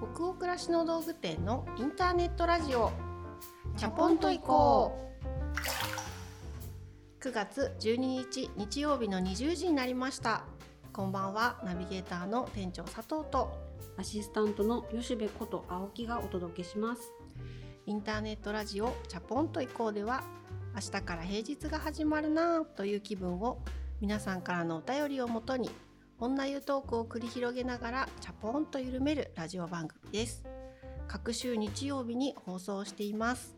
[0.00, 2.92] 北欧暮らしの道具店のインターネットラジオ。
[3.76, 5.10] チャポンと行こ
[7.20, 7.24] う。
[7.24, 10.44] 9月12日日曜日の20時になりました。
[10.92, 11.60] こんばんは。
[11.64, 13.50] ナビゲーターの店長佐藤と。
[13.96, 17.12] アシスタントの吉部こと青木がお届けします。
[17.86, 20.22] インターネットラジオチャポンと行こうでは
[20.76, 23.58] 明日から平日が始まるなぁという気分を
[24.00, 25.70] 皆さんからのお便りをもとに
[26.20, 30.42] 女湯トークを繰り広げながらチャポンと緩めるラジオ番組です。
[31.06, 33.56] 各週日曜日に放送しています。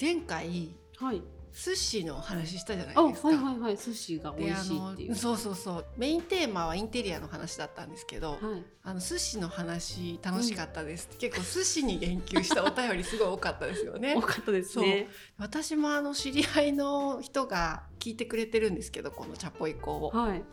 [0.00, 1.20] 前回はい。
[1.52, 3.76] 寿司の話したじゃないあですか、はいはいはい。
[3.76, 5.14] 寿司が美で味しいっていう。
[5.16, 5.86] そうそうそう。
[5.96, 8.40] メインテーマはインテリアの話だったんですけど、はい。
[8.84, 14.14] あの寿司の話楽しかったです、結構寿司に言及したお便りすごい多かったですよね。
[14.16, 15.08] 多かったですね。
[15.36, 20.10] 私もあの知り合いの人が聞いてくれてるんですけどこのチャポイコを。
[20.10, 20.44] はい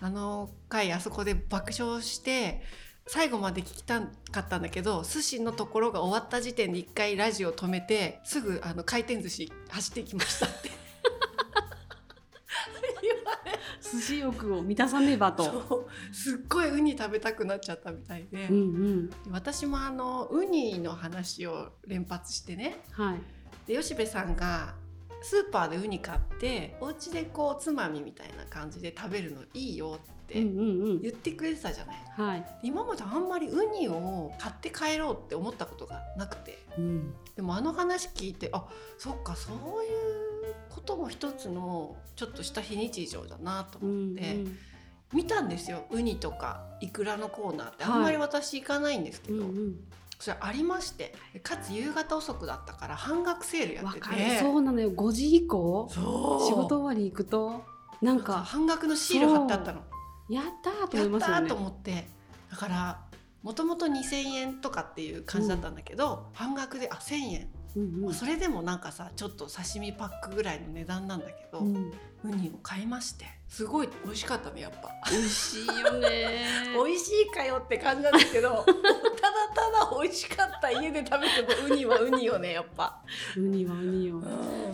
[0.00, 2.62] あの回あそこで爆笑して
[3.06, 10.70] 最後まで聞きたかったんだけど寿司のところが終わった時点で一回ラジオ止めてすぐあの回転寿司走っていきましたって。
[13.02, 19.10] 言われ寿司欲を満たさねばとすっごいウニ食べたくなっちゃったみたいで、うんうん。
[19.30, 22.78] 私もあのウニの話を連発してね。
[22.92, 23.20] はい。
[23.66, 24.74] で吉部さんが
[25.24, 31.00] スーパーでウニ買ってお家でこうおつまみみたいな感じで食べるのいいよってうんうんうん。
[31.00, 32.46] 言ってくれてたじゃない、はい。
[32.62, 36.58] 今まであんまりウニを買って帰ろうって思ったことがなくて。
[36.76, 37.14] うん。
[37.36, 38.66] でもあの話聞いてあ
[38.98, 43.94] そっかそういうことも一つのちょっとした非日常だなとうんうん。
[43.94, 44.36] 思って、
[45.14, 45.86] 見たんですよ。
[45.90, 47.84] ウニとかイクラのコーナーって。
[47.84, 47.92] はい。
[47.94, 49.76] あんまり私行かないんですけど、うんうん
[50.24, 54.38] それありましてかつ夕方遅くだったから半額セールやってて。
[54.40, 54.90] そうなのよ。
[54.90, 55.86] 5時以降？
[55.90, 56.46] そう。
[56.48, 57.62] 仕事終わり行くと？
[58.00, 59.82] なんかか半額のシール貼ってあったの。
[60.30, 61.46] やったーとや思いますよね。
[61.46, 62.08] ったーと思って。
[62.50, 63.00] だから
[63.42, 68.14] もともと2,000円とかっていう感じだったんだけど、半額であ1,000円、うんうん。
[68.14, 71.92] それでもなんかさちょっと刺身パックぐらいの値段なんだけど、ううん
[72.24, 74.90] ニを買いましてすごい美味しかったねやっぱ。
[75.08, 76.44] 美味しいよね
[76.74, 83.00] 美味しいかよって感じなんですけど ただただ美味しかった家で食べてもウニはウニよねやっぱ。
[83.36, 84.20] ウニはウニよ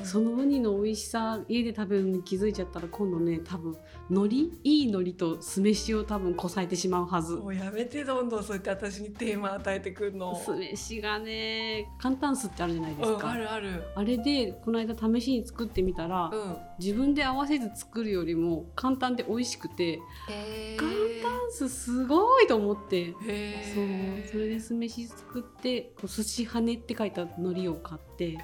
[0.03, 3.77] そのウニの美味しさ家で食べるのに気づいちゃったら今度ね多分
[4.09, 10.35] 海苔いい海苔と酢飯を多分こさえてしまうはずもうやめてどんどんそうやって私にテーマ与えてくるの。
[10.35, 13.85] 酢飯がね簡単酢ってあるじゃないですうん、か、あるある。
[13.95, 16.57] あれでこの間試しに作ってみたら、うん。
[16.79, 20.91] 自分で合わせず作るよりも簡単で美味しくてへ簡
[21.23, 23.15] 単酢すごいと思って。
[23.27, 28.39] へそうそれで酢飯作ってこう寿司羽って書いた海苔を買って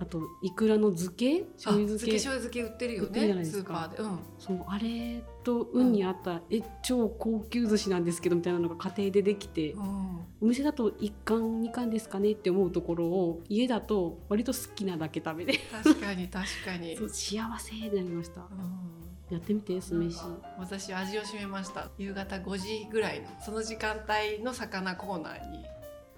[0.00, 1.40] あといくらの漬け？
[1.56, 2.18] 醤油あ漬け？
[2.18, 2.88] 漬け醤油漬け売って
[3.20, 3.98] るよねスーパーで。
[3.98, 4.18] うん。
[4.38, 10.20] そうあれとウニあった、え超高級寿司なんですけどみたいなのが家庭でできて、うん。
[10.42, 15.58] お店だと1貫2貫ですかねって思うところを家だと割と好きなだけ食べて。
[15.70, 16.96] 確かに確かに。
[16.98, 18.40] そう幸せになりました。
[18.40, 19.34] うん。
[19.34, 20.18] やってみて酢飯。
[20.58, 21.90] 私味を占めました。
[21.98, 25.64] 夕方5時ぐらいのその時間帯の魚コーナーに。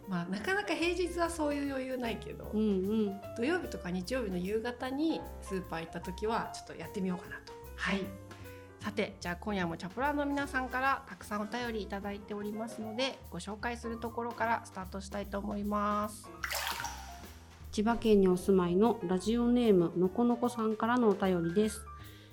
[0.09, 2.65] まあなかなか平日はそういう余裕ないけど、うんう
[3.11, 3.21] ん。
[3.37, 7.53] 土曜日とか日曜日の夕方にスーパー行った時はちょっとやってみようかなと。
[7.77, 8.03] はい
[8.83, 16.29] さてじゃあ今夜もチャプラーの皆さんからたくさんお便りいただいておりますのでご紹介するところからスタートしたいと思います。
[17.71, 21.87] 千葉県にお住まいのラジオネームのこのこさんからのお便りです。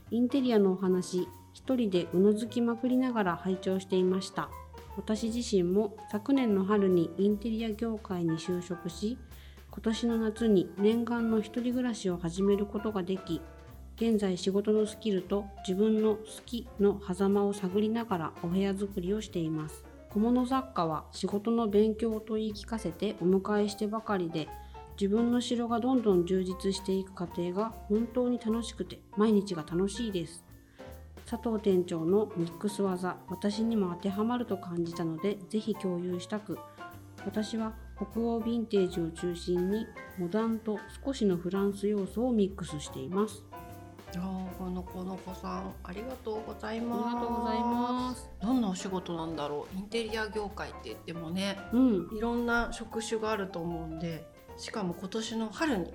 [0.09, 4.49] インテリアのお話一人でうずきまくりながら拝聴していました。
[4.97, 9.19] 私自身も昨年の春にインテリア業界に就職し
[9.69, 13.39] 今年の夏に念願の一人暮らしを始めることができ
[14.01, 19.83] 現在仕事のスキルと自分の好きの狭間を探りながらお部屋作りをしています。
[20.11, 24.47] 小物雑貨は仕事の勉強と言い聞かせてお迎えしてばかりで
[24.97, 30.45] 自分の城がどんどん充実していく過程が本当に楽しくて毎日が楽しいです。
[31.29, 36.57] 佐藤店長のミックス技私にも当てはまると感じたのでぜひ共有したく
[37.25, 39.85] 私は北欧ヴィンテージを中心に
[40.17, 43.48] モダンと少しのフランス要素をミックスしています。
[44.15, 47.09] あーこの子の子さんありがとうございあます。
[47.09, 48.29] りがとうございます。
[48.41, 49.77] どんなお仕事なんだろう。
[49.77, 52.07] インテリア業界って言ってもねうん。
[52.17, 54.25] いろんな職種があると思うんで
[54.57, 55.93] しかも今年の春に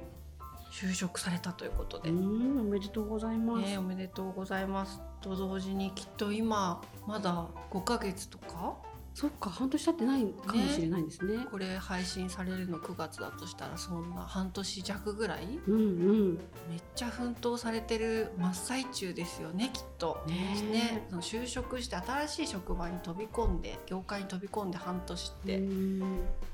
[0.73, 5.01] 就職されたということで、うんおめでとうございます、ね、おめでとうございます。
[5.21, 8.77] と同時にきっと今まだ5ヶ月とか
[9.15, 11.47] そっか半年経ってないかもしれないですね。
[11.51, 15.61] これ配信されるの9月だとしたらそんな半年弱ぐらい？
[15.69, 16.35] うんうん。
[16.69, 20.23] めっちゃ奮闘されてる真っ最中ですよねきっと。
[20.27, 20.73] ねえ。
[20.73, 25.99] ね、その就職して新しい職場に飛び込んで業界に飛び込んで半年って、うん。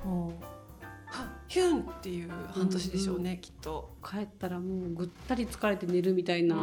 [0.05, 0.45] もう
[1.49, 3.97] ヒュンっていう半年でしょうね、きっと。
[4.05, 6.55] 帰ったらもうぐったり疲れて寝るみたいな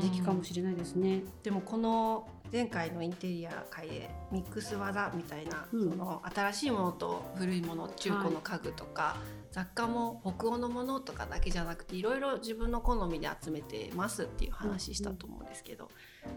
[0.00, 1.24] 時期かもしれないですね。
[1.42, 5.90] でもこの前回のインテリア界でミックス技みたいな、うん。
[5.90, 9.16] その新しいものと古いもの中古の家具とか、
[9.50, 15.88] 雑貨も北欧のものとかだけじゃなくていろいろ自分の好みで集めてますっていう話したと思うんですけど、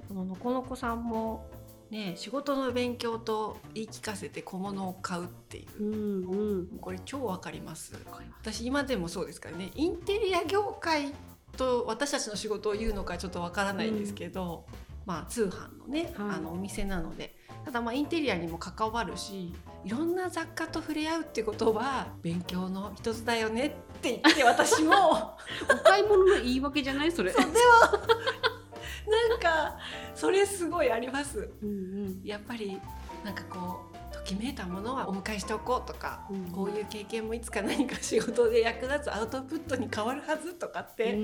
[0.08, 1.50] こののこのこさんも
[1.90, 5.84] ね仕事の勉強と言い聞かせて小物を買うっていう。
[5.84, 5.90] う。
[5.90, 6.68] んうん。
[6.80, 7.94] これ超わかります。
[8.42, 9.72] 私今でもそうですからね。
[9.76, 11.14] インテリア業界
[11.58, 14.66] と私たちの仕事を言うのかちょっとわからないんですけど、
[15.06, 16.36] まあ通販のね、はい。
[16.38, 17.36] あのお店なので。
[17.66, 19.52] ただまあインテリアにも関わるし
[19.84, 23.70] いろんな雑貨と触れ合うってことは勉強の一つだよねっ
[24.02, 25.36] て言って 私も。
[25.74, 27.32] お買い物の言い訳じゃないそれ。
[27.32, 29.78] でもなんか
[30.14, 31.50] それすごいあります。
[31.62, 31.72] うんう
[32.10, 32.22] ん。
[32.24, 32.80] やっぱり
[33.24, 33.95] なんかこうと
[34.26, 36.46] きめいたものはお迎えしておこうとか、うん。
[36.52, 41.22] こういう経験もいつか何か仕事で役立つアウトプットに変わるはずとかってうん。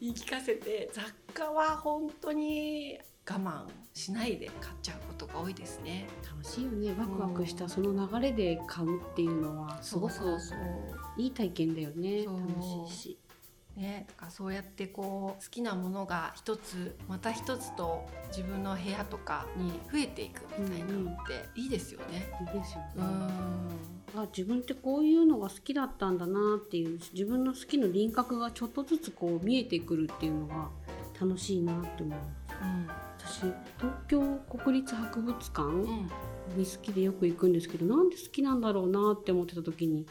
[0.00, 1.04] 言い聞かせて、雑
[1.34, 2.98] 貨は本当に
[3.28, 6.08] 我慢しないで買っちゃうことが多いですね。
[6.28, 6.94] 楽しいよね。
[6.98, 10.58] ワクワクしたその流れで買うっていうのはすごくそうそう
[11.18, 12.24] いい体験だよね。
[12.24, 12.38] 楽
[12.88, 13.18] しいし
[13.80, 22.30] ね、だからそうやってこう好きなものが一つまた一つと自分の部屋とかに増えていくみたいなのっていいですよね。
[22.40, 22.86] いいですよね。
[22.96, 24.20] うん。
[24.22, 30.68] あ自分ってこういうのが好きだったんだなっていう自分の好きの輪郭がちょっとずつこう見えてくるっていうのが
[31.18, 32.18] 楽しいなって思う
[33.18, 33.54] 私東
[34.08, 34.20] 京
[34.58, 36.10] 国立博物館うんうん。
[36.56, 40.04] に好きでよく行くんですけどなんで好きなんだろうなって思ってた時に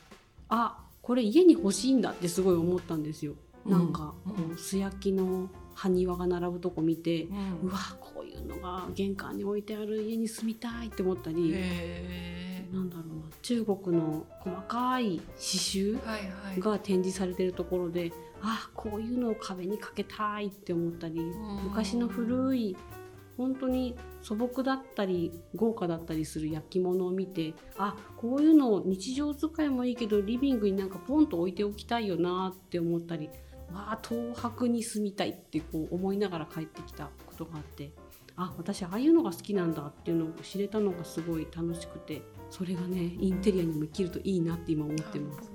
[0.48, 3.34] あこれ家に欲しいんだってすごい思ったんですよ。
[3.66, 7.70] なんか、うんこう素焼きの埴輪が並ぶとこ見て、うん。
[7.70, 18.12] うわこういうのが玄関に置いてある家に住みたいって思ったり、へなんだろうな中国の細かい刺繍が展示されてるところで
[18.42, 21.20] あこういうのを壁にかけたいって思ったり
[21.64, 22.78] 昔の古い
[23.38, 33.30] 本当に素朴だったり豪華だったりする焼き物を見てあこういうのを日常使いもいいけどリビングになんかポンと置いておきたいよなって思ったり
[33.74, 37.92] わあ東博に住みたいってこう思いながら帰ってきたことがあって
[38.36, 45.52] あ私ああいうのが好きなんだっていうのを知れたのがすごい楽しくてそれがねインテリアにも生きるといいなって今思ってます。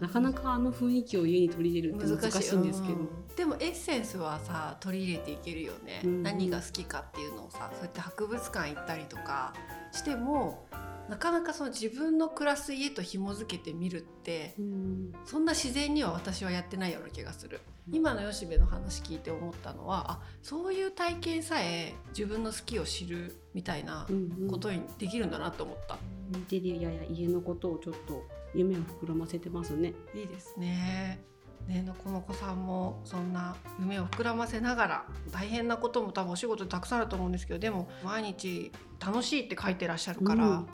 [0.00, 3.08] なかなかあの雰囲気を家に取り入れるって難しいんですけど、うん。
[3.34, 6.22] でもエッセンスはさ取り入れていけるよね、うん。
[6.22, 9.54] 何が好きかっていうのをさそうやって博物館行ったりとか
[9.92, 10.65] しても
[11.08, 15.12] なかなかその自分の暮らす家と紐づけてみるってうん。
[15.24, 17.60] そんな自然には私はやってないような気がする。
[17.88, 17.94] うん。
[17.94, 24.06] 今の吉部の話聞いて思ったのはあそういう体験さえ自分の好きを知るみたいな
[24.50, 25.98] ことにできるんだなと思った、
[26.34, 28.24] インテリアや家のことをちょっと
[28.54, 29.94] 夢を膨らませてますね。
[30.14, 31.20] いいですね。
[31.68, 38.70] ねのこの子さんもそんな夢を膨らませながら大変なことも多分お仕事でたくさんあると思うんですけどでも毎日
[39.04, 40.66] 楽しいって書いてらっしゃるから、うん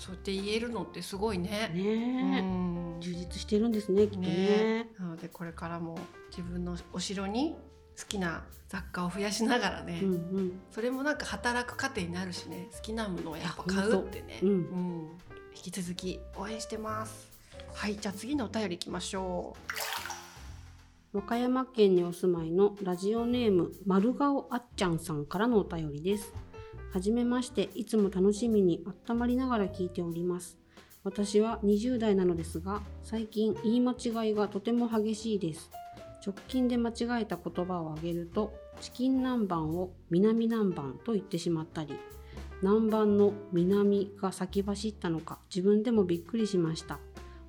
[0.00, 1.70] そうやって言えるのってすごいね。
[1.72, 1.82] うね。
[2.38, 2.96] え、ん。
[3.00, 4.28] 充実してるんですねきっとね。
[4.28, 4.88] ね。
[4.98, 5.98] なのでこれからも
[6.30, 7.54] 自分のお城に
[7.98, 10.60] 好きな雑貨を増やしながらね、うんうん。
[10.70, 12.68] それもなんか働く糧になるしね。
[12.72, 14.58] 好きなものをやっぱ買うってね、いやうん。
[15.54, 17.30] 引き続き応援してます。
[17.74, 19.56] はいじゃあ次のお便りいきましょ
[21.12, 26.32] 和歌山県にお住まいのラジオネーム丸顔あっちゃんさんからのお便りです。
[26.92, 30.58] はじめまして、いつも楽しみに温まりながら聞いております。
[31.04, 35.70] 私は20代なのですが、最近言い間違いがとても激しいです。
[36.26, 41.94] 直近で間違えた言葉を挙げると、チキン南蛮を南南蛮と言ってしまったり、
[42.60, 46.98] 南蛮の南が先走ったのか自分でもびっくりしました。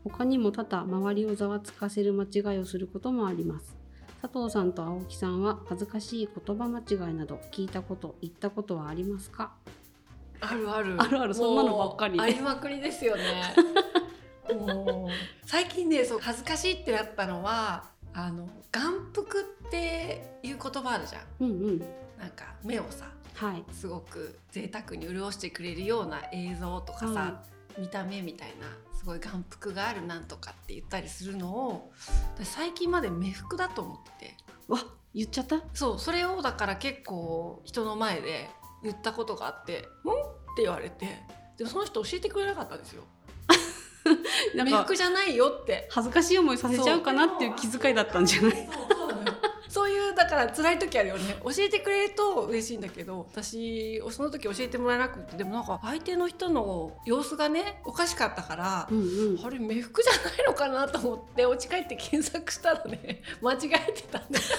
[0.03, 3.80] 他にも多々周りをざわつかせる間違いをすることもあります。
[4.21, 9.51] 佐藤さんと青木さんは恥ずかしい言葉間違いなど聞いたこと、言ったことはありますか？
[9.65, 10.45] う。
[10.45, 13.23] あるあるあるあるそんなのばっかりありまくりですよね。
[15.45, 21.21] 最近ねそう恥ずかしいってなったのはあの眼福っていう言葉あるじゃん。
[21.39, 21.79] うんうん。
[22.19, 23.63] なんか目をさはい。
[23.71, 27.43] すごく贅沢に潤してくれるような映像とかさ、は
[27.77, 31.91] 見た目みたいなすごい眼福があるなんとかって言ったりするのを
[32.35, 34.37] 私最近まで目福だと思ってて。
[34.67, 34.79] わ、
[35.13, 35.61] 言っちゃった？
[35.73, 38.49] そうそれをだから結構人の前で
[38.83, 40.09] 言ったことがあって「ん?」
[40.53, 40.55] っ？
[40.55, 41.07] て言われて
[41.57, 43.03] でもその人教えてくれなかったんですよ。
[44.55, 45.87] なんか冥福じゃないよって。
[45.91, 48.69] 恥ずかしい思いさせちゃうかなっていう気遣いだったんじゃない？
[50.15, 51.37] だから辛い時あるよね。
[51.43, 59.01] 教えてくれると嬉しいんだけど私その時教えてもらえなくてでもなんか相手の人の様子がねおかしかったから、うんう
[59.37, 59.45] ん。
[59.45, 64.39] あれ冥福じゃないのかなと思ってお家帰って検索したらね 間違えてたんで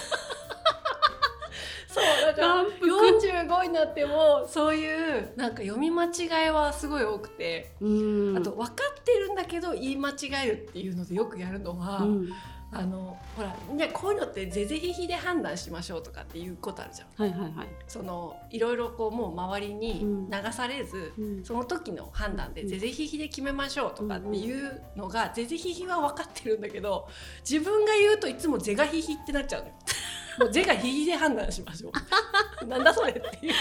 [1.89, 8.37] そうだから眼福45になってもそういうなんか読み間違いはすごい多くて、うん。
[8.39, 12.29] あと分かってるんだけど言い間違えるっていうのでよくやるのは、うん
[12.75, 17.09] あのほらいやこういうのってぜぜひひで判断しましょうとかっていうことあるじゃん。
[17.31, 27.09] はいはいはいそのいろいろこうもう周りにうん流されず、うんその時の判断でうんぜぜひひで決めましょうとかっていうのが、ぜぜひひは分かってるんだけど
[27.49, 29.75] 自分が言うといつもぜがひひってなっちゃうのよ。
[30.41, 31.93] もうぜがひひで判断しましょう。
[32.67, 33.55] なんだそれっていう。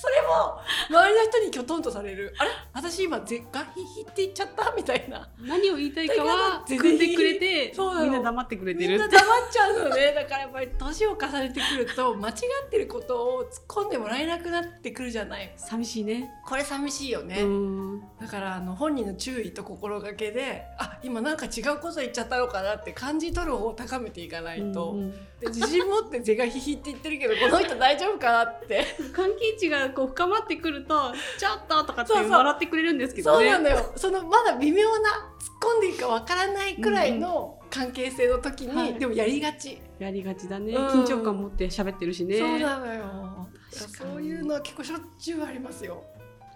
[0.00, 2.34] それも周りの人にきょとんとされる。
[2.38, 2.50] あれ？
[2.72, 4.72] 私今ぜがひひって言っちゃった？
[4.74, 5.28] みたいな。
[5.38, 8.04] 何を言いたいかは組んでくれてそうなの。
[8.06, 9.20] みんな黙ってくれてみんな黙っ
[9.52, 10.14] ちゃうのね。
[10.14, 15.52] だからやっぱり年を重ねてくると間違ってることを突っ込んでもらえなくなってくるじゃない。
[15.58, 16.30] 寂しいね。
[16.46, 18.00] これ寂しいよね、うん。
[18.18, 25.10] だからあの本人の注意と心がけであ今なんか違うこと言っちゃったのかなって感じ取る方を高めていかないと、うんうん。
[25.40, 28.86] で自信持って是が非々って言ってるけどこの人大丈夫かなって。
[29.12, 33.44] 関係値がこう深まってくると「ちょっと」とかって笑ってくれるんですけどね。
[33.46, 33.92] そうなんだよ。
[33.96, 38.94] そのまだ微妙な突っ込んでいいかわからないくらいの関係性の時に、はい。
[38.98, 40.74] でもやりがち、やりがちだね。
[40.74, 40.86] うん。
[41.04, 42.38] 緊張感持って喋ってるしね。
[42.38, 43.48] そうなのよ。
[43.70, 46.02] そういうのは結構しょっちゅうありますよ。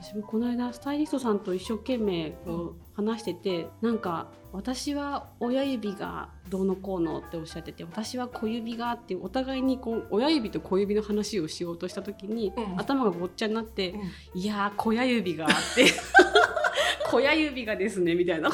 [0.03, 12.81] 私もこの間スタイリストさんと一生懸命こう話しててなんか私は親指がどうのこうのっておっしゃってて私は小指がってお互いにこう親指と小指の話をしようとした時に、うん。
[12.81, 14.01] 頭がごっちゃになってうん
[14.41, 15.87] 「いやー小屋指が」って
[17.11, 18.51] 「小屋指がですね」みたいな。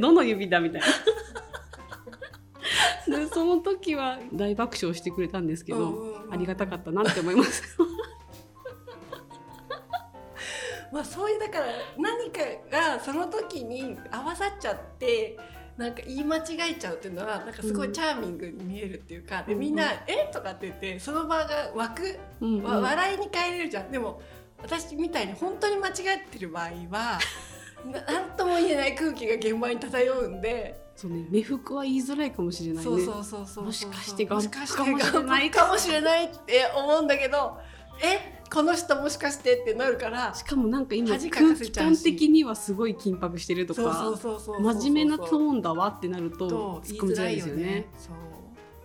[0.00, 0.86] どの指だみたいな。
[3.18, 6.32] でその時は大爆笑してくれたんですけど、うんうんうん。
[6.32, 7.76] ありがたかったなって思います。
[10.92, 15.38] まあそういうだから何かがその時に合わさっちゃって
[15.76, 20.30] なんか言い間違えちゃうっていうのはなんかすごいチャーミングに見えるっていうか、でみんな「え？
[20.30, 23.90] とかって言ってその場が湧く、笑いに変えれるじゃん。
[23.90, 24.20] でも
[24.60, 25.94] 私みたいに本当に間違っ
[26.30, 27.18] てる場合は
[27.90, 32.82] ななんとも言えない空気が現場に漂うんで、そうね、目服は言いづらいかもしれないね。
[32.84, 35.50] そうそうそうそうもしかしてもしかしてかもしれない。
[35.50, 37.58] かもしれないって思うんだけど
[38.04, 38.41] え？
[38.52, 41.30] この人もしかしてってなるからしかもなんか今空気
[41.72, 47.86] 感的にはすごい緊迫してるとかうそうそう真面目なトーンだわってなるとと突っ込みづらいですよね。
[47.96, 48.12] そう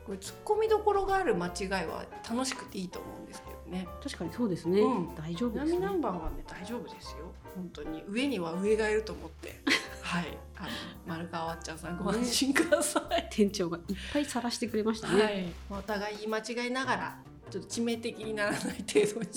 [0.06, 3.88] これ突っ込みどころがある間違いは楽しくていいと思うんですけどね。
[4.02, 4.80] 確かにそうですね。
[4.80, 5.92] うん大丈夫ですね南ナ。
[5.92, 9.60] ンバーはね大丈夫ですよ本当に上には上がいると思って
[10.02, 10.70] はいあの
[11.06, 13.28] 丸川わっちゃんさんご安心ください。
[13.36, 15.24] 店長がいっぱい晒してくれましたね。
[15.24, 17.18] はい、お互い言い間違いながら
[17.50, 18.74] ちょっと致命的にならない程
[19.14, 19.28] 度に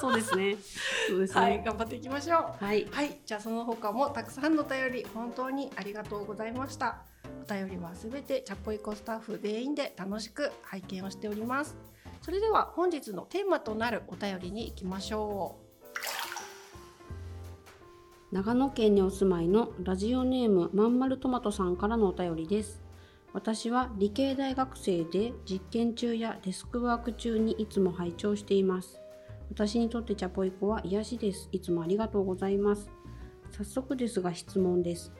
[0.00, 0.56] そうですね。
[1.08, 1.62] そうですはいね。
[1.64, 2.64] 頑張っていきましょう。
[2.64, 2.86] はい。
[2.90, 7.02] はい、じゃあその他もたくさんのお便り本当にありがとうございました。
[7.46, 11.76] お便りはすべてチャポイコスタッフ全員で楽しく拝見をしております。
[12.22, 15.58] それでは本日のテーマとなるお便りに行きましょ
[18.32, 22.83] 長野県にお住まいのラジオネームまんまるトマトさんからのお便りです。
[23.34, 29.00] 私は理系大学生で実験中やデスクワーク中にいつも拝聴しています。
[29.50, 31.48] 私にとってチャポイコは癒しです。
[31.50, 32.88] いつもありがとうございます。
[33.50, 35.12] 早速ですが質問です。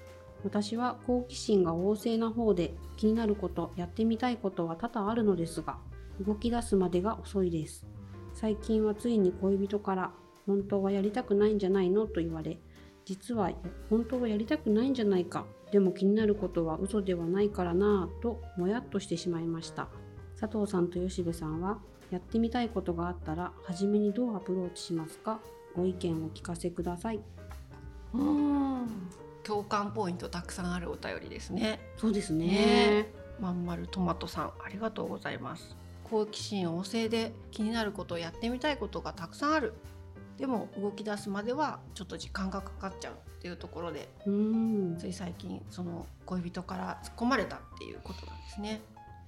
[0.45, 5.79] 私は好奇心が旺盛な方で気になること、やってみたいことは多々あるのですが、
[6.25, 7.85] 動き出すまでが遅いです。
[8.33, 10.13] 最近はついに恋人から
[10.47, 12.07] 本当はやりたくないんじゃないの？
[12.07, 12.61] と言われ、
[13.05, 13.51] 実は
[13.91, 15.47] 本当はやりたくないんじゃないか？
[15.75, 19.89] でも気になることは嘘ではないからなぁともやっとしてしまいました
[20.41, 21.81] 佐藤さんと吉部さんは
[22.13, 25.41] やってみたいことがあったら初めにどうアプローチしますか？
[25.75, 27.19] ご意見をお聞かせください
[28.15, 28.87] ううん。
[29.43, 31.81] 共感ポイントたくさんあるお便りですね。
[31.97, 35.77] そうですねねまんまるトマトさんありがとうございます。
[36.05, 39.75] 好奇心旺盛で気になることやってみたいことがたくさんある。
[40.39, 44.99] でも動き出すまではちょっと時間がかかっちゃうっていうところでうーん。
[44.99, 48.81] つい最近その恋人から突っ込まれたっていうことなんですね。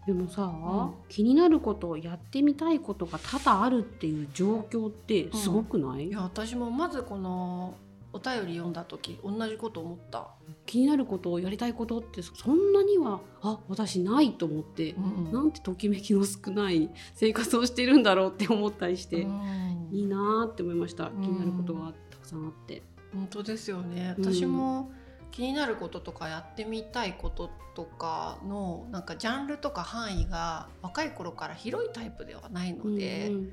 [0.06, 0.94] でもさ、ん。
[1.08, 7.74] 気になることをやってみたいことが多々あるっていう状況ってすごくない、いや私もまずこの
[8.12, 10.28] お便り読んだ時同じこと思った、
[10.64, 19.88] 気になることをやりたいことってそんなにはあ私ないと思って、うんなんてときめきの少ない生活をしてるんだろうって思ったりして、うん。
[19.92, 21.08] いいなーって思いました。
[21.08, 21.20] ん。
[21.20, 22.82] 気になることがたくさんあって。
[23.12, 24.14] 本当ですよね。
[24.18, 24.24] うん。
[24.24, 24.90] 私も
[25.30, 33.52] 気になることとかやってみたいこととかのなんかジャンルとか範囲が若い頃から広いタイプではないので、うん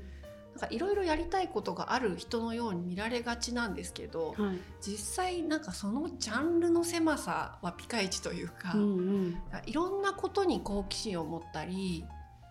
[0.54, 4.58] なんかいろいろやりたいことがある人のように見られがちなんですけど、うんはい。
[4.80, 9.36] 実際なんかそのジャンルの狭さはピカイチというか、うんうん。
[9.66, 12.04] いろんなことに好奇心を持ったり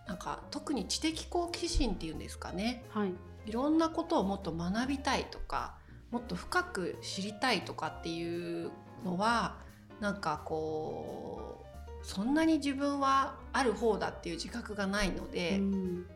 [0.06, 2.84] なんか特に知的好奇心っていうんですかね。
[2.90, 3.14] はい。
[3.46, 5.76] いろんなことをもっと学びたいとか
[6.10, 8.70] もっと深く知りたいとかっていう
[9.04, 9.56] のは
[10.00, 11.64] なんかこ
[12.02, 16.06] うそんなに自分はある方だっていう自覚がないので、うん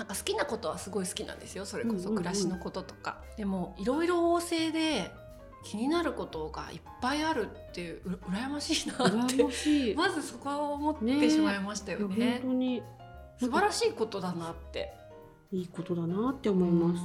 [0.00, 3.18] なんか好きなことはすごい好きなんですよそれこそ暮らしのこととか。
[3.36, 5.10] でもいろいろ旺盛で
[5.62, 8.96] 気になることがいっぱいあるっていうう羨ましいなっ
[9.28, 9.94] て羨ましい。
[10.00, 12.40] まずそこを思っねてしまいましたよね。
[12.42, 12.82] 本当に
[13.38, 14.90] 素晴らしいことだなって
[15.52, 17.04] いいことだなって思います。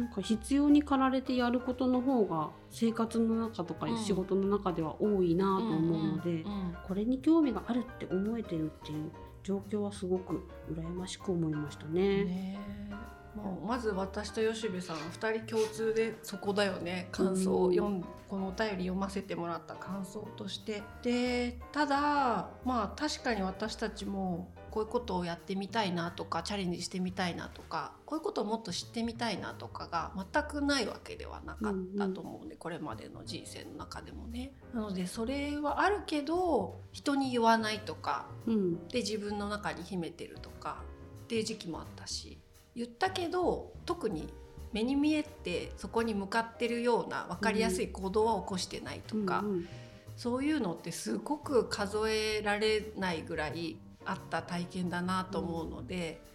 [0.00, 6.44] なんか必要に駆られてやることの方が生活の中とかうん仕事の中では多いなとうん思うので、
[6.86, 9.10] これに興味があるって思えてるっていう
[9.42, 12.24] 状況はすごく羨ましく思いましたね。
[12.24, 12.58] ね。
[12.64, 17.08] えもうまず私と吉部さん2人共通でそこだよね。
[17.12, 20.82] 感想を読ん、このお便り読ませてもらった感想として。
[21.02, 34.52] でただまあ確かに私たちもこういうことをやってみたいなとかチャレンジしてみたいなとかこういうことをもっと知ってみたいなとかが全くないわけではなかったと思うんで、これまでの人生の中でもね。
[34.74, 40.82] なのでそれはあるけど人に言わないとかうん、で自分の中に秘めてるとか
[41.24, 42.38] っていう時期もあったし
[42.74, 44.32] 言ったけど特に
[44.72, 49.68] 目に見えてそこに向かってるような分かりやすい行動は起こしてないとか、うんうん。
[50.16, 53.76] そういうのってすごく数えられないぐらい
[54.10, 56.26] あった体験だなと思うので。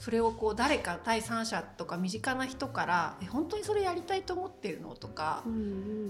[0.00, 5.56] それをこう誰か第三者とか身近な人から「え本当にそれやりたいと思ってるの?」とかうんう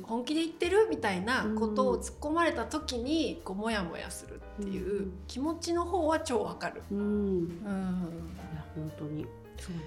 [0.00, 6.82] ん本気で言ってるみたいなことを突っ込まれた時にこうモヤモヤするっていううん気持ちの方は超わかる。
[6.90, 9.26] うん、うん、いや本当に
[9.58, 9.82] そうね。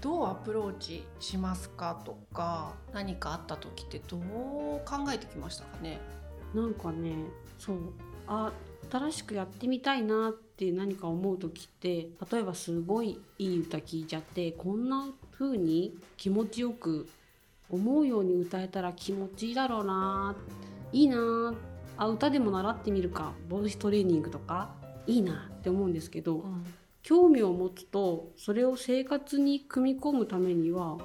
[0.00, 6.00] どうアプローチしますかとか何かあった時ってどう考えてきましたかね？
[6.54, 7.14] なんかね
[7.58, 7.76] そう
[8.26, 8.50] あ
[8.92, 17.08] 新しくやってみたいなって何か思う時って例えばすごいいい歌聴いちゃってこんな風に気持ちよく
[17.70, 20.36] 思うように歌えたら気持ちいいだろうな
[20.92, 21.54] いいな
[21.96, 24.74] あ歌でも習ってみるかボイストレーニングとか
[25.06, 26.44] いいなって思うんですけど
[27.02, 30.98] 興味を持つとそれを生活に組み込むためには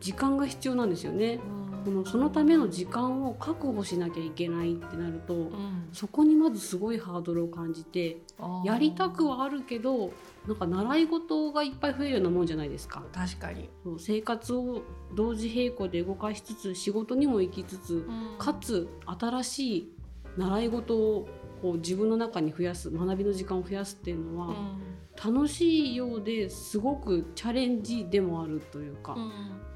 [0.00, 1.40] 時間が必要なんですよね。
[1.86, 5.88] このそのための時間を確保しなきゃいけないってなると、うん。
[5.92, 8.16] そこにまずすごいハードルを感じて
[8.64, 10.10] やりたくはあるけど
[10.48, 13.04] なんか習い事がいっぱい増えるようなもんじゃないですか。
[13.12, 14.82] 確かに、そう生活を
[15.14, 19.92] 同時並行で動かしつつ仕事にも行きつつかつ新しい
[20.36, 21.28] 習い事を
[21.66, 24.96] こう自分の中に増やす学びの時間を増やすっていうのは、うん。
[25.16, 29.16] 楽しいようですごくチャレンジでもあるというか、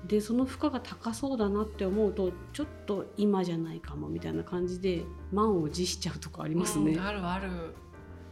[0.07, 6.92] でその負荷が高そうだなって思うとちょっと今じゃないかもみたいな感じで満を持しちゃうとかありますね。
[6.92, 7.00] うん。
[7.00, 7.48] あるある。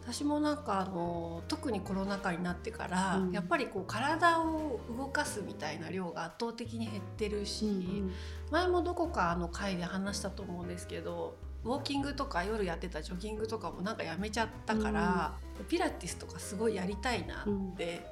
[0.02, 3.32] 私もなんかあの特にコロナ禍になってから、うん。
[3.32, 8.12] やっぱりこう体を動かすみたいな量が圧倒的に減ってるし、うん
[8.50, 11.36] 前もどこかの回で話したと思うんですけど
[11.68, 15.34] ウォーキングとか夜やってたジョギングとかもなんかやめちゃったから、
[15.68, 18.06] ピラティスとかすごいやりたいなって、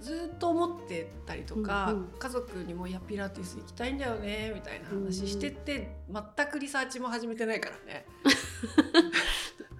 [0.00, 2.08] ずっと思ってたりとか、うんうん。
[2.18, 8.06] 家族にも「いやピラティス行きたいんだよね」みたいな話してて、全くリサーチも始めてないからね。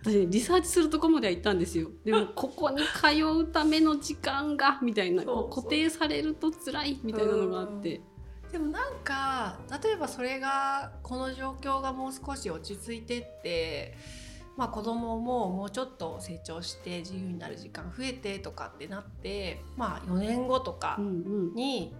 [0.05, 1.89] 私リサーチするとこまでは行ったんですよ。
[2.05, 8.01] でもここに通うための時間がみたいな 固定されると辛いみたいなのがあって
[8.53, 13.97] でもなんか例えばそれがこの状況がもう少し落ち着いてって、
[14.59, 21.95] まあ、子供ももうちょっと成長して自由になる時間増えてとかってなって、まあ、4年後とかうんに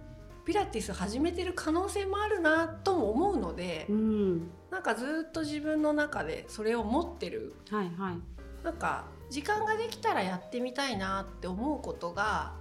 [0.45, 3.99] ピラティス始めてる可能性もあるなとも思うのでうんう
[4.35, 7.53] んなんかずっと自分の中でそれを持ってる。
[7.69, 8.17] はいはい。
[8.63, 12.53] なんか時間ができたらやってみたいなって思うことが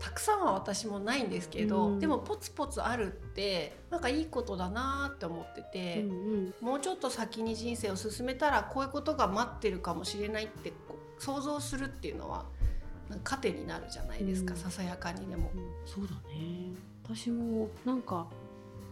[0.00, 1.98] たくさんは私もないんですけど、うん。
[1.98, 6.54] でもポツポツあるってなんかいいことだなって思ってて、うんうん。
[6.60, 12.46] もうちょっと先に人生を進めたらこういうことが待ってるかもしれないってこう想像するっていうのは
[13.08, 14.60] なんか糧になるじゃないですか、うん。
[14.60, 15.50] ささやかにでも。
[15.84, 16.72] そうだね。
[17.04, 18.26] 私もなんか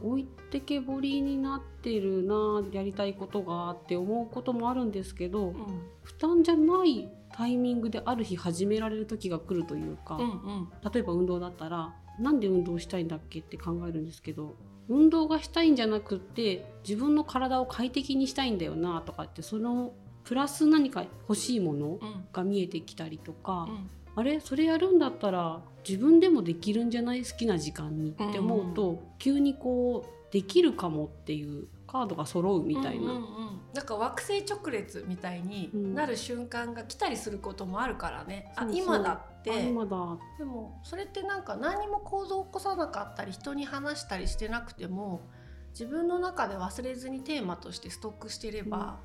[0.02, 5.54] 置いてけぼりになってるなやりたいことがって思うこともあるんですけど、うん。
[6.02, 10.68] 負担じゃないタイミングである日始められる時が来るというか、うんうん。
[10.92, 14.56] 例えば運動だったらなんで運動したいんだっけって考えるんですけど
[14.88, 19.92] 運動がしたいんじゃなくって自分の体を快適にしたいんだよなとかってその
[20.24, 22.24] プラス何か欲しいものうん。
[22.32, 23.90] が見えてきたりとか、うん。
[24.16, 24.40] あれ？
[24.40, 27.22] それやるんだったら自分でもできるんじゃない？
[27.22, 33.04] 好きな時間にって思うと、急にこうできるかもっていうカードが揃うみたいな。
[33.04, 33.60] うんうんうん。
[33.74, 38.70] なんか惑星直列みたいになる瞬間が来たりすることもあるからね、うそう。
[38.74, 39.50] 今だって。
[39.52, 40.18] あ今だ。
[40.38, 45.20] でもそれってなんか何も行動を起こさなかったり人に話したりしてなくても
[45.70, 48.98] 自分の中で忘れずにテーマとしてストックしてれば、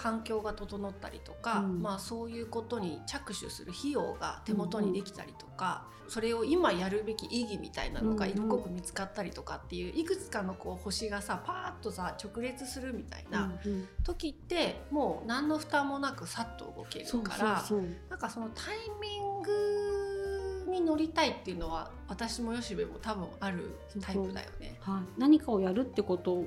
[0.00, 1.82] 環境が整ったりとか、うん。
[1.82, 8.38] まあそういうことに着手する費用が手元にできたりとか、それを今やるべき意義みたいなのがうんうん。
[8.38, 13.88] 色濃く見つかったりとかっていういくつかのこう星がさパーッとさ直列するみたいなうんうん。
[14.02, 17.60] 時ってもう何の負担もなくさっと動けるから。
[17.60, 24.78] そなんかそのタイミングに乗りたいっていうのは私も吉部も多分あるタイプだよね。
[24.80, 26.46] はい、何かをやるってことを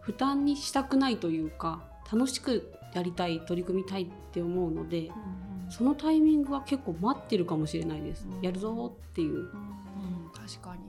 [0.00, 5.10] 負担にしたくないというか楽しくやりたい取り組みたいって思うので
[5.70, 8.42] そのタイミングは結構待ってるかもしれないです、うん。
[8.42, 9.34] やるぞっていう。
[9.34, 9.48] うんうん。
[10.32, 10.82] 確かに。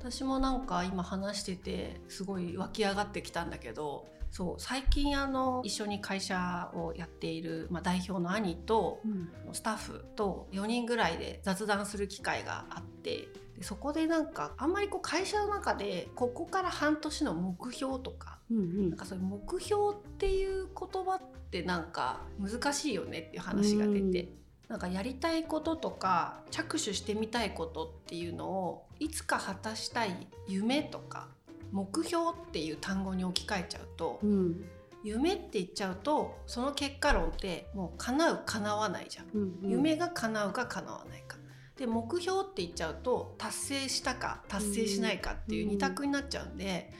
[0.00, 9.28] 私もなんか今話しててすごい湧き上がってきたんだけどそう最近あの一緒に会社をやっている、まあ、代表の兄とうん。
[9.52, 24.28] スタッフと4人ぐらいで雑談する機会があってでそこでなんかあんまりこう会社の中でここから半年の目標とかうんうんなんかそういう目標っていう言葉ってなんか難しいよねっていう話が出て、
[24.68, 31.28] なんかやりたいこととか着手してみたいことっていうのをいつか果たしたい夢とか
[31.72, 34.64] 目標っていう単語に置き換えちゃうと、うん
[35.04, 39.26] 夢って言っちゃうとその結果論ってもう叶う叶わないじゃん。
[39.32, 41.38] うんうん夢が叶うか叶わないか。
[41.78, 46.92] で目標って言っちゃうと達成したか達成しないかっていう二択になっちゃうんで、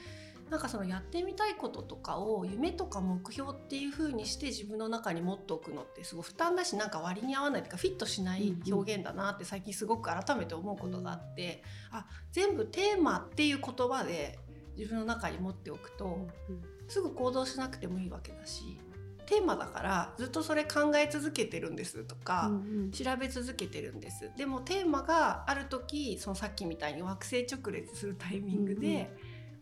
[0.49, 11.61] なんかそのやってみたいこととかを夢とか目標っていう風にして自分の中に持っておくのってすごい負担だしなんか割に合わないというかフィットしない表現だなって最近すごく改めて思うことがあって
[11.91, 14.39] あ全部テーマっていう言葉で
[14.75, 16.27] 自分の中に持っておくと
[16.87, 18.79] すぐ行動しなくてもいいわけだし
[19.29, 22.47] テーマだからずっとそれ考え続けてるんですとか。
[22.47, 22.91] うんうん。
[22.91, 24.31] 調べ続けてるんです。
[24.35, 29.15] でもテーマがある時そのさっきみたいに惑星直列するタイミングで、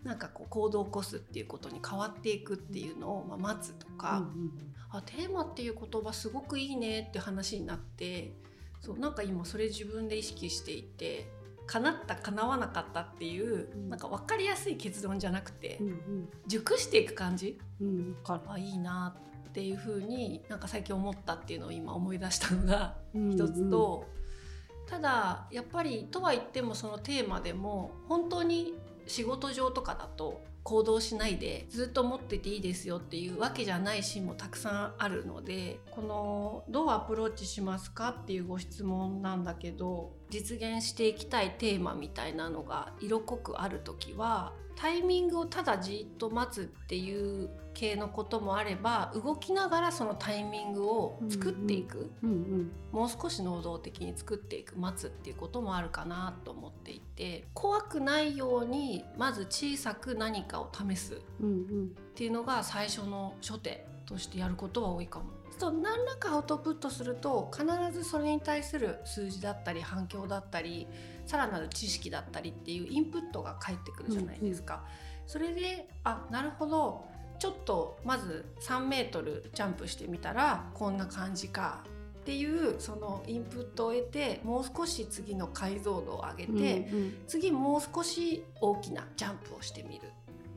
[0.03, 4.51] なんかこう行動を起こすっていうことに変わっていくっていうのを、まあ、待つとか、うん
[4.89, 8.31] あテーマっていう言葉すごくいいねって話になって
[8.79, 11.27] そうなんか今それ自分で意識していて
[11.65, 13.89] 叶った叶わなかったっていう、うん。
[13.89, 16.29] なんか分かりやすい結論じゃなくて、うんうん。
[16.47, 17.59] 熟していく感じ？
[17.81, 19.13] うんあいいな
[19.47, 24.05] っていう風になんか最近思ったっていうのを今思い出したのがる一つと、
[24.87, 28.73] ただやっぱりとは言ってもそのテーマでも本当に
[29.07, 61.95] 仕事上とかだと行動しないでずっと持ってていいですよっていうわけじゃないシーンもたくさんあるのでこのどうアプローチしますかっていうご質問なんだけど実現していきたいテーマみたいなのが色濃くある時はタイミングをただじっと待つっていう系のこともあれば動きながらそのタイミングを作っていく、うんうんもう少し能動的に作っていく待つっていうこともあるかなと思っていて怖くないようにまず小さく何かを試すっうんうん。
[62.15, 65.25] ていうのが最初の初手としてやることは多いかも。
[65.57, 70.87] そう何らかアウトプットすると必ずそれに対する数字だったり反響だったり
[71.25, 74.83] さらなる知識だったりっていうインプットが返ってくるじゃないですか。
[75.25, 77.05] それであなるほど。
[77.39, 81.83] ちょっとまず3メートルジャンプしてみたらこんな感じか。
[82.21, 86.51] っていうそのインプットを得てもう少し次の解像度を上げて、
[86.91, 87.17] うんうん。
[87.25, 90.11] 次もう少し大きなジャンプをしてみる。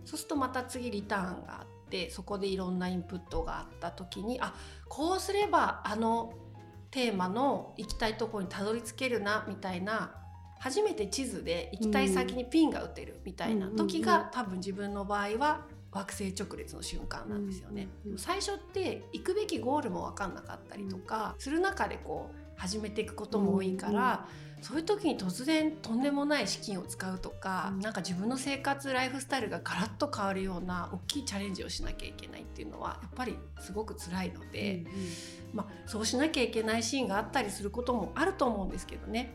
[0.04, 4.54] そうするとまた次リターンがあってそこでいろんなインプットがあった時にあ
[4.88, 6.32] こうすればあの
[6.90, 10.14] テーマの行きたいところにたどり着けるなみたいな
[10.60, 14.30] 初めて地図で行きたい先にピンが打てるみたいな時が、うんうんうん。
[14.32, 17.88] 多分自分の場合は惑星直列の瞬間なんですよね。
[18.04, 24.28] うんうんうん最初って行くべきゴールも分かんなかったりとか、する中でこう始めていくことも多いから、
[24.62, 27.80] そういう時に突然とんでもない資金を使うとか、うん。
[27.80, 34.84] なんか自分の生活ライフスタイルがガラッと変わるような大きいチャレンジをしなきゃいけないっていうのはやっぱりすごく辛いので、
[35.52, 39.32] まあ、そうしなきゃいけないシーンがあったりすることもあると思うんですけどね。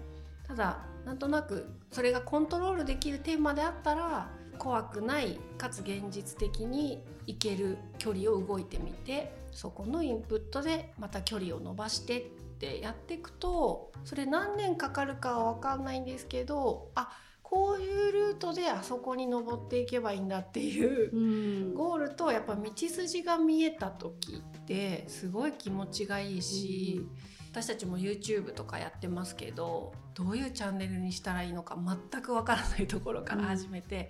[0.48, 12.32] ただなんとなくそれがコントロールできるテーマであったら怖くないかつ現実的にいける距離を動いてみてそこのインプットでまた距離を伸ばして
[12.66, 17.10] ってやっていくとそれ何年かかるかは分かんないんですけどあ
[17.44, 21.74] こういうルートであそこに登っていけばいいんだっていううん。
[21.76, 27.08] ゴールとやっぱ道筋が見えた時ってすごい気持ちがいいし、
[27.52, 31.78] 私たちも YouTube とかやってますけどどういうチャンネルにしたらいいのか
[32.12, 34.10] 全くわからないところから始めて、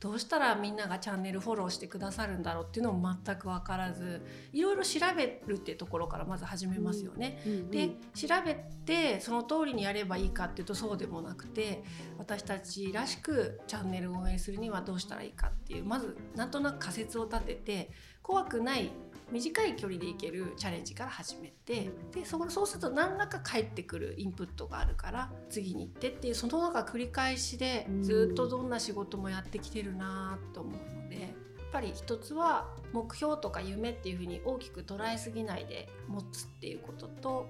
[0.00, 7.42] どうしたらみんながチャンネルフォローしてくださるんだろうっていうのも全く分からずいろいろ調べるっていうところからまず始めますよね。
[7.46, 8.54] うんで調べ
[8.86, 11.84] てその通りにやればいいかっていうとそうでもなくて
[12.18, 17.90] 私たちらしくチャンネルを運営するにはどうしたらいいかっていうまずなんとなく仮説を立てて
[18.22, 18.90] 怖くない
[19.30, 31.50] 短い距離で行けるチャレンジから始めてでそこそうすると何らか返ってくるインプットがあるから次に行ってっていうその中繰り返しでずっとどんな仕事もやってきてるなと思うので。
[31.70, 37.46] やっぱり一つは目標とか夢っていうふうに大きく捉えすぎないで持つっていうことと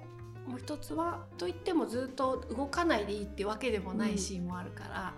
[0.46, 5.14] もう一つはといってもずっと動かないでいいってわけでもないシーンもあるから、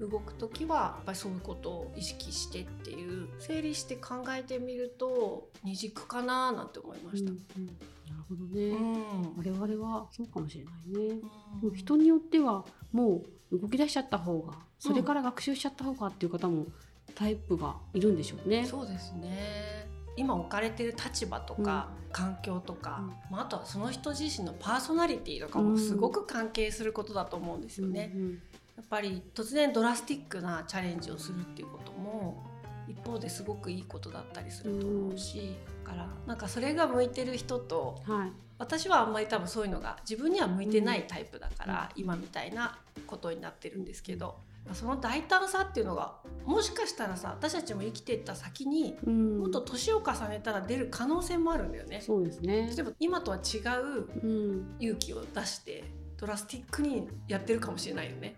[0.00, 7.30] 動く時はやっぱりそういうことを意識してっていう整理して考えてみると二軸かななんて思いました。
[7.30, 7.66] うんうん。
[7.66, 7.72] な
[8.16, 9.60] るほどね、うん。
[9.60, 11.20] 我々はそうかもしれないね、
[11.62, 11.74] うん。
[11.74, 16.66] 人によってはもう動き出しちゃった方がそれから学習しちゃった方がっていう方も
[17.14, 18.64] タイプがいるんでしょうね。
[18.64, 19.88] そうですね。
[20.16, 28.12] 今置かれてる立場とか、環境とか、まあ、あとはその人自身のパーソナリティとかもすごく関係することだと思うんですよね。
[28.14, 28.42] うんうん
[28.80, 32.42] やっぱり突然ドラスティックなチャレンジをするっていうことも
[32.88, 38.32] 一方ですごくいいことだったりすると思うし、だからなんかそれが向いてる人とはい。
[38.58, 44.36] 私はあんまり多分そういうのが自分には向いてないタイプだから、今みたいなことになってるんですけど、
[44.74, 49.38] その大胆さっていうのがもしかしたらさ私たちも生きていった先にうん。
[49.40, 52.00] もっと年を重ねたら出る可能性もあるんだよね。
[52.00, 52.70] そうですね。
[52.74, 55.84] 例えば今とは違ううん、勇気を出して
[56.18, 58.36] ドラスティックにやってるかもしれないよね。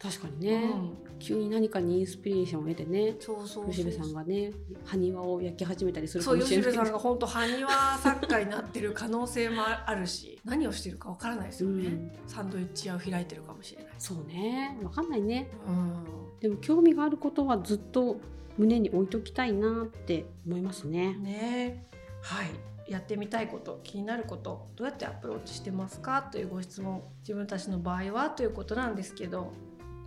[0.00, 0.96] 確かにね、うん。
[1.18, 3.16] 急に何かにインスピレーションを得てね。
[3.18, 3.70] そうそうそう。
[3.70, 4.52] 吉部さんがね
[4.84, 12.10] 埴輪を焼き始めたりするかそうもしれない吉部さんが 本当埴輪作家になってる可能性もあるし 何をしてるかわからないですよね、うん。
[12.26, 14.78] サンドイッチ屋を開いてるかもしれない、そうね。
[14.82, 15.50] わかんないね。
[15.66, 16.04] うん、
[16.40, 18.20] でも興味があることはずっと
[18.56, 21.16] 胸に置いときたいなって思いますね。
[21.18, 21.88] ね。
[22.22, 22.50] はい。
[22.88, 26.22] やってみたいこと気になることどうやってアプローチしてますか？
[26.22, 28.30] というご質問自分たちの場合は？
[28.30, 29.52] ということなんですけど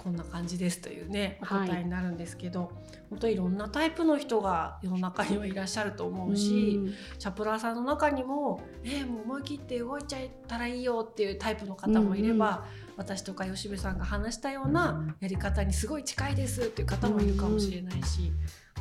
[0.04, 2.72] こんな感じですというねおはい答えになるんですけど、
[3.12, 12.66] 本当いろんなタイプの人が世の中にはいらっしゃると思うし、うんチャプラーさんの中にも「えーもう思い切って動いちゃったらいいよ」っていうタイプの方もいれば、
[12.98, 18.32] 私とか吉部さんが話したようなやり方にすごい近いですっていう方もいるかもしれないし、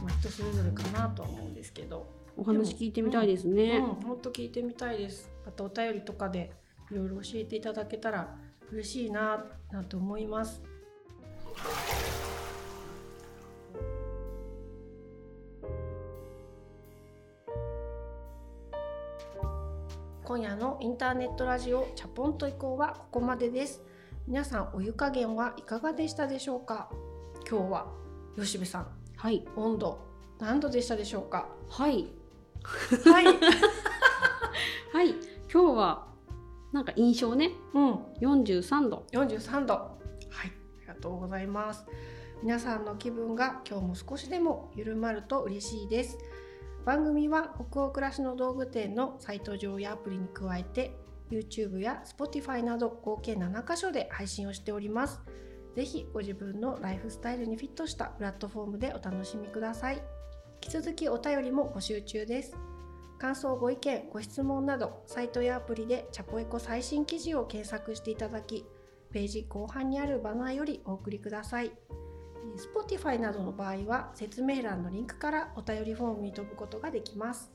[0.02, 2.06] まあ、人それぞれかなとは思うんですけど、
[2.36, 3.76] お話聞いてみたいですね。
[3.76, 5.30] うん、もっと聞いてみたいです。
[5.44, 6.52] またお便りとかで
[6.90, 8.36] いろいろ教えていただけたら
[8.72, 10.62] 嬉しいななんて思います。
[20.30, 23.82] 今夜のインターネットラジオチャポンと移行はここまでです。
[24.28, 26.88] 皆さんお湯加減はいかがでしたでしょうか？
[27.50, 27.86] 今日は
[28.36, 29.98] 吉部さんはい温度
[30.38, 31.48] 何度でしたでしょうか？
[31.68, 32.06] はい
[33.12, 33.24] はい。
[34.94, 35.08] はい
[35.52, 36.06] 今日は
[36.70, 37.94] なんか印象ねうん。
[38.20, 39.98] 43度43度はい
[40.46, 41.84] ありがとうございます
[42.40, 46.16] 皆さんの気分が今日も少しでも緩まると嬉しいです
[46.90, 50.96] 番組は北欧暮らしの道具店のサイト上やアプリに加えて
[51.30, 55.20] YouTube や Spotify など合計7カ所で配信をしております。
[55.76, 59.98] ぜひご自分のライフスタイルにフィットしたプラットフォームでお楽しみください。
[59.98, 60.02] 引
[60.62, 62.56] き続きお便りも募集中です。
[63.20, 68.66] 感想ご意見ご質問などサイトやアプリでチャポエコ最新記事を検索していただき
[69.12, 71.70] ページ後半にあるバナーよりお送りください。
[72.56, 77.50] Spotify などの場合は説明欄のリンクからお便りフォームに飛ぶことができます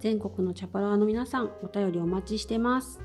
[0.00, 3.00] 全国のチャパラーの皆さんお便りお待ちしてます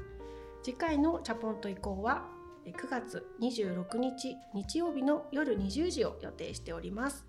[0.63, 2.25] 次回のチャポンと移行は
[2.65, 7.25] えー9月26日日曜日の夜20時を予定しております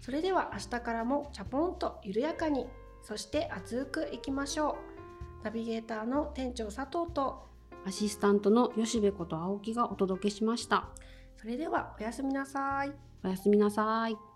[0.00, 2.66] それでは明日からもチャポンと緩やかに
[3.02, 4.78] そして熱くいきましょ
[5.42, 7.48] うナビゲーターの店長佐藤と
[7.86, 10.88] アシスタントの吉部こと青木がお届けしました。
[11.36, 13.07] それではおやすみなさい。
[13.24, 14.27] おやすみなさい。